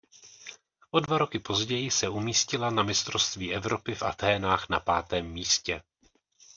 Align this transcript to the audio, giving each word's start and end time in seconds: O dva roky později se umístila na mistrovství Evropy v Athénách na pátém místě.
O 0.91 0.99
dva 1.01 1.17
roky 1.17 1.39
později 1.39 1.91
se 1.91 2.09
umístila 2.09 2.69
na 2.69 2.83
mistrovství 2.83 3.53
Evropy 3.53 3.95
v 3.95 4.03
Athénách 4.03 4.69
na 4.69 4.79
pátém 4.79 5.31
místě. 5.31 5.81